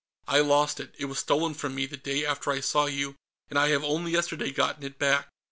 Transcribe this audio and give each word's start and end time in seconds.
I 0.27 0.39
lost 0.39 0.79
it. 0.79 0.95
It 0.97 1.05
was 1.05 1.19
stolen 1.19 1.53
from 1.53 1.75
me, 1.75 1.85
the 1.85 1.95
day 1.95 2.25
after 2.25 2.51
I 2.51 2.59
saw 2.59 2.87
you, 2.87 3.17
and 3.51 3.59
I 3.59 3.67
have 3.67 3.83
only 3.83 4.11
yesterday 4.11 4.49
gotten 4.49 4.81
it 4.81 4.97
back. 4.97 5.29